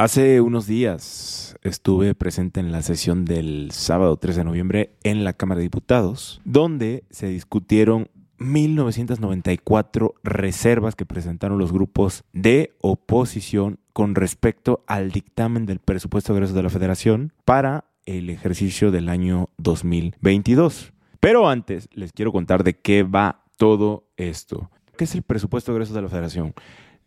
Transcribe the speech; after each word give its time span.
Hace 0.00 0.40
unos 0.40 0.66
días 0.66 1.58
estuve 1.60 2.14
presente 2.14 2.58
en 2.58 2.72
la 2.72 2.80
sesión 2.80 3.26
del 3.26 3.70
sábado 3.70 4.16
3 4.16 4.34
de 4.34 4.44
noviembre 4.44 4.94
en 5.02 5.24
la 5.24 5.34
Cámara 5.34 5.58
de 5.58 5.64
Diputados, 5.64 6.40
donde 6.46 7.04
se 7.10 7.26
discutieron 7.26 8.08
1994 8.38 10.14
reservas 10.24 10.96
que 10.96 11.04
presentaron 11.04 11.58
los 11.58 11.70
grupos 11.70 12.24
de 12.32 12.78
oposición 12.80 13.78
con 13.92 14.14
respecto 14.14 14.84
al 14.86 15.10
dictamen 15.10 15.66
del 15.66 15.80
presupuesto 15.80 16.32
de 16.32 16.38
egresos 16.38 16.56
de 16.56 16.62
la 16.62 16.70
Federación 16.70 17.34
para 17.44 17.84
el 18.06 18.30
ejercicio 18.30 18.90
del 18.90 19.10
año 19.10 19.50
2022. 19.58 20.94
Pero 21.20 21.46
antes 21.46 21.90
les 21.92 22.14
quiero 22.14 22.32
contar 22.32 22.64
de 22.64 22.72
qué 22.78 23.02
va 23.02 23.44
todo 23.58 24.08
esto. 24.16 24.70
¿Qué 24.96 25.04
es 25.04 25.14
el 25.14 25.24
presupuesto 25.24 25.72
de 25.72 25.76
egresos 25.76 25.94
de 25.94 26.00
la 26.00 26.08
Federación? 26.08 26.54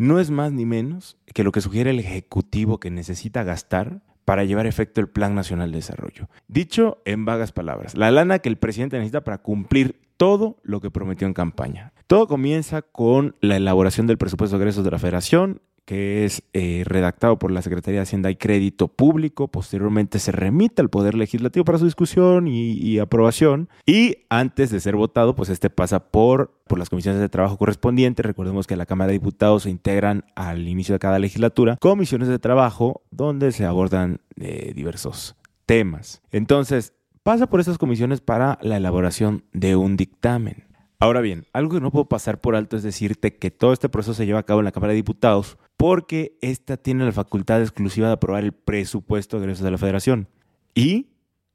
No 0.00 0.18
es 0.18 0.30
más 0.30 0.50
ni 0.50 0.64
menos 0.64 1.18
que 1.34 1.44
lo 1.44 1.52
que 1.52 1.60
sugiere 1.60 1.90
el 1.90 1.98
Ejecutivo 1.98 2.80
que 2.80 2.90
necesita 2.90 3.42
gastar 3.42 4.00
para 4.24 4.44
llevar 4.44 4.66
efecto 4.66 5.02
el 5.02 5.10
Plan 5.10 5.34
Nacional 5.34 5.72
de 5.72 5.76
Desarrollo. 5.76 6.30
Dicho 6.48 7.02
en 7.04 7.26
vagas 7.26 7.52
palabras, 7.52 7.94
la 7.94 8.10
lana 8.10 8.38
que 8.38 8.48
el 8.48 8.56
presidente 8.56 8.96
necesita 8.96 9.24
para 9.24 9.42
cumplir 9.42 10.00
todo 10.16 10.56
lo 10.62 10.80
que 10.80 10.90
prometió 10.90 11.26
en 11.26 11.34
campaña. 11.34 11.92
Todo 12.06 12.26
comienza 12.28 12.80
con 12.80 13.36
la 13.42 13.56
elaboración 13.56 14.06
del 14.06 14.16
presupuesto 14.16 14.56
de 14.56 14.62
egresos 14.62 14.84
de 14.84 14.90
la 14.90 14.98
Federación, 14.98 15.60
que 15.90 16.24
es 16.24 16.44
eh, 16.52 16.84
redactado 16.86 17.40
por 17.40 17.50
la 17.50 17.62
Secretaría 17.62 17.98
de 17.98 18.04
Hacienda 18.04 18.30
y 18.30 18.36
Crédito 18.36 18.86
Público. 18.86 19.48
Posteriormente 19.48 20.20
se 20.20 20.30
remite 20.30 20.80
al 20.80 20.88
Poder 20.88 21.16
Legislativo 21.16 21.64
para 21.64 21.78
su 21.78 21.84
discusión 21.84 22.46
y, 22.46 23.00
aprobación. 23.00 23.68
Y 23.86 24.18
antes 24.28 24.70
de 24.70 24.78
ser 24.78 24.94
votado, 24.94 25.34
pues 25.34 25.48
este 25.48 25.68
pasa 25.68 25.98
por, 25.98 26.54
por 26.68 26.78
las 26.78 26.90
comisiones 26.90 27.20
de 27.20 27.28
trabajo 27.28 27.58
correspondientes. 27.58 28.24
Recordemos 28.24 28.68
que 28.68 28.76
la 28.76 28.86
Cámara 28.86 29.08
de 29.08 29.14
Diputados 29.14 29.64
se 29.64 29.70
integran 29.70 30.26
al 30.36 30.68
inicio 30.68 30.92
de 30.92 31.00
cada 31.00 31.18
legislatura 31.18 31.76
comisiones 31.80 32.28
de 32.28 32.38
trabajo 32.38 33.02
donde 33.10 33.50
se 33.50 33.64
abordan 33.64 34.20
eh, 34.36 34.70
diversos 34.76 35.34
temas. 35.66 36.22
Entonces, 36.30 36.92
pasa 37.24 37.48
por 37.48 37.58
esas 37.58 37.78
comisiones 37.78 38.20
para 38.20 38.60
la 38.62 38.76
elaboración 38.76 39.42
de 39.52 39.74
un 39.74 39.96
dictamen. 39.96 40.69
Ahora 41.02 41.22
bien, 41.22 41.46
algo 41.54 41.76
que 41.76 41.80
no 41.80 41.90
puedo 41.90 42.04
pasar 42.04 42.42
por 42.42 42.54
alto 42.54 42.76
es 42.76 42.82
decirte 42.82 43.34
que 43.34 43.50
todo 43.50 43.72
este 43.72 43.88
proceso 43.88 44.12
se 44.12 44.26
lleva 44.26 44.40
a 44.40 44.42
cabo 44.42 44.60
en 44.60 44.66
la 44.66 44.72
Cámara 44.72 44.92
de 44.92 44.96
Diputados 44.96 45.56
porque 45.78 46.36
ésta 46.42 46.76
tiene 46.76 47.06
la 47.06 47.12
facultad 47.12 47.62
exclusiva 47.62 48.08
de 48.08 48.12
aprobar 48.12 48.44
el 48.44 48.52
presupuesto 48.52 49.38
de 49.38 49.44
egresos 49.44 49.64
de 49.64 49.70
la 49.70 49.78
Federación. 49.78 50.28
Y 50.74 51.06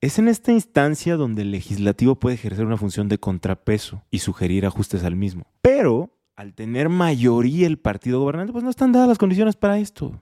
es 0.01 0.17
en 0.17 0.29
esta 0.29 0.51
instancia 0.51 1.15
donde 1.15 1.43
el 1.43 1.51
legislativo 1.51 2.15
puede 2.15 2.33
ejercer 2.33 2.65
una 2.65 2.77
función 2.77 3.07
de 3.07 3.19
contrapeso 3.19 4.01
y 4.09 4.19
sugerir 4.19 4.65
ajustes 4.65 5.03
al 5.03 5.15
mismo. 5.15 5.45
Pero 5.61 6.09
al 6.35 6.55
tener 6.55 6.89
mayoría 6.89 7.67
el 7.67 7.77
partido 7.77 8.19
gobernante, 8.19 8.51
pues 8.51 8.63
no 8.63 8.71
están 8.71 8.93
dadas 8.93 9.07
las 9.07 9.19
condiciones 9.19 9.55
para 9.55 9.77
esto. 9.77 10.19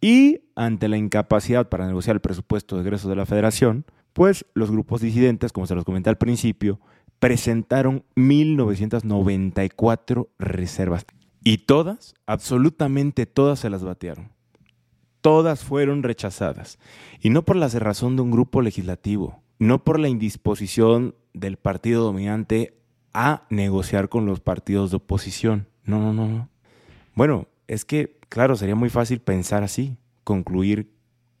Y 0.00 0.42
ante 0.54 0.86
la 0.86 0.96
incapacidad 0.96 1.68
para 1.68 1.88
negociar 1.88 2.14
el 2.14 2.20
presupuesto 2.20 2.76
de 2.76 2.82
egresos 2.82 3.10
de 3.10 3.16
la 3.16 3.26
Federación, 3.26 3.84
pues 4.12 4.46
los 4.54 4.70
grupos 4.70 5.00
disidentes, 5.00 5.52
como 5.52 5.66
se 5.66 5.74
los 5.74 5.84
comenté 5.84 6.08
al 6.08 6.18
principio, 6.18 6.78
presentaron 7.24 8.04
1994 8.16 10.28
reservas. 10.38 11.06
Y 11.42 11.56
todas, 11.56 12.14
absolutamente 12.26 13.24
todas 13.24 13.60
se 13.60 13.70
las 13.70 13.82
batearon. 13.82 14.28
Todas 15.22 15.64
fueron 15.64 16.02
rechazadas. 16.02 16.78
Y 17.22 17.30
no 17.30 17.42
por 17.42 17.56
la 17.56 17.70
cerrazón 17.70 18.16
de 18.16 18.20
un 18.20 18.30
grupo 18.30 18.60
legislativo, 18.60 19.42
no 19.58 19.84
por 19.84 20.00
la 20.00 20.10
indisposición 20.10 21.14
del 21.32 21.56
partido 21.56 22.04
dominante 22.04 22.76
a 23.14 23.44
negociar 23.48 24.10
con 24.10 24.26
los 24.26 24.40
partidos 24.40 24.90
de 24.90 24.98
oposición. 24.98 25.66
No, 25.84 26.00
no, 26.00 26.12
no, 26.12 26.28
no. 26.28 26.50
Bueno, 27.14 27.48
es 27.68 27.86
que, 27.86 28.18
claro, 28.28 28.54
sería 28.54 28.74
muy 28.74 28.90
fácil 28.90 29.20
pensar 29.20 29.62
así, 29.62 29.96
concluir 30.24 30.92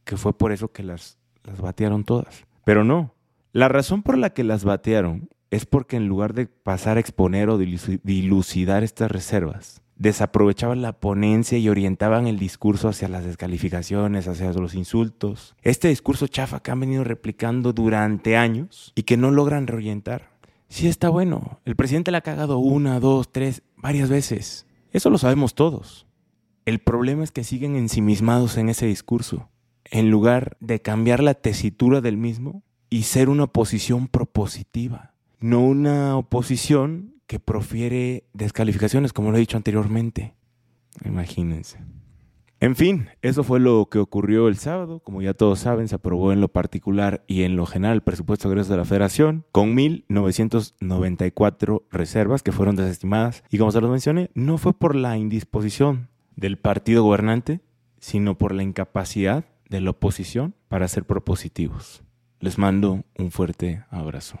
que 0.04 0.16
fue 0.16 0.32
por 0.32 0.50
eso 0.50 0.72
que 0.72 0.82
las, 0.82 1.18
las 1.42 1.60
batearon 1.60 2.04
todas. 2.04 2.46
Pero 2.64 2.84
no. 2.84 3.12
La 3.52 3.68
razón 3.68 4.02
por 4.02 4.16
la 4.16 4.30
que 4.30 4.44
las 4.44 4.64
batearon 4.64 5.28
es 5.54 5.66
porque 5.66 5.96
en 5.96 6.08
lugar 6.08 6.34
de 6.34 6.46
pasar 6.46 6.96
a 6.96 7.00
exponer 7.00 7.48
o 7.48 7.58
dilucidar 7.58 8.82
estas 8.82 9.10
reservas, 9.10 9.82
desaprovechaban 9.94 10.82
la 10.82 10.98
ponencia 10.98 11.58
y 11.58 11.68
orientaban 11.68 12.26
el 12.26 12.40
discurso 12.40 12.88
hacia 12.88 13.08
las 13.08 13.24
descalificaciones, 13.24 14.26
hacia 14.26 14.52
los 14.52 14.74
insultos. 14.74 15.54
Este 15.62 15.88
discurso 15.88 16.26
chafa 16.26 16.60
que 16.60 16.72
han 16.72 16.80
venido 16.80 17.04
replicando 17.04 17.72
durante 17.72 18.36
años 18.36 18.92
y 18.96 19.04
que 19.04 19.16
no 19.16 19.30
logran 19.30 19.68
reorientar. 19.68 20.30
Sí 20.68 20.88
está 20.88 21.08
bueno. 21.08 21.60
El 21.64 21.76
presidente 21.76 22.10
la 22.10 22.18
ha 22.18 22.22
cagado 22.22 22.58
una, 22.58 22.98
dos, 22.98 23.30
tres, 23.30 23.62
varias 23.76 24.08
veces. 24.08 24.66
Eso 24.90 25.08
lo 25.08 25.18
sabemos 25.18 25.54
todos. 25.54 26.08
El 26.64 26.80
problema 26.80 27.22
es 27.22 27.30
que 27.30 27.44
siguen 27.44 27.76
ensimismados 27.76 28.56
en 28.56 28.70
ese 28.70 28.86
discurso. 28.86 29.50
En 29.84 30.10
lugar 30.10 30.56
de 30.58 30.80
cambiar 30.80 31.22
la 31.22 31.34
tesitura 31.34 32.00
del 32.00 32.16
mismo 32.16 32.64
y 32.90 33.04
ser 33.04 33.28
una 33.28 33.44
oposición 33.44 34.08
propositiva 34.08 35.13
no 35.40 35.60
una 35.60 36.16
oposición 36.16 37.14
que 37.26 37.40
profiere 37.40 38.24
descalificaciones, 38.32 39.12
como 39.12 39.30
lo 39.30 39.36
he 39.36 39.40
dicho 39.40 39.56
anteriormente. 39.56 40.34
Imagínense. 41.04 41.78
En 42.60 42.76
fin, 42.76 43.08
eso 43.20 43.42
fue 43.44 43.60
lo 43.60 43.90
que 43.90 43.98
ocurrió 43.98 44.48
el 44.48 44.56
sábado. 44.56 45.00
Como 45.00 45.20
ya 45.20 45.34
todos 45.34 45.58
saben, 45.58 45.86
se 45.86 45.96
aprobó 45.96 46.32
en 46.32 46.40
lo 46.40 46.48
particular 46.48 47.22
y 47.26 47.42
en 47.42 47.56
lo 47.56 47.66
general 47.66 47.96
el 47.96 48.02
presupuesto 48.02 48.48
de 48.48 48.62
de 48.62 48.76
la 48.76 48.86
Federación 48.86 49.44
con 49.52 49.76
1.994 49.76 51.82
reservas 51.90 52.42
que 52.42 52.52
fueron 52.52 52.76
desestimadas. 52.76 53.44
Y 53.50 53.58
como 53.58 53.70
se 53.70 53.82
los 53.82 53.90
mencioné, 53.90 54.30
no 54.34 54.56
fue 54.56 54.72
por 54.72 54.94
la 54.94 55.18
indisposición 55.18 56.08
del 56.36 56.56
partido 56.56 57.02
gobernante, 57.02 57.60
sino 57.98 58.38
por 58.38 58.54
la 58.54 58.62
incapacidad 58.62 59.44
de 59.68 59.82
la 59.82 59.90
oposición 59.90 60.54
para 60.68 60.88
ser 60.88 61.04
propositivos. 61.04 62.02
Les 62.40 62.56
mando 62.56 63.04
un 63.18 63.30
fuerte 63.30 63.84
abrazo. 63.90 64.38